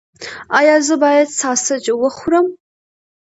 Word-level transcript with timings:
ایا 0.57 0.75
زه 0.87 0.95
باید 1.03 1.29
ساسج 1.39 1.85
وخورم؟ 2.03 2.45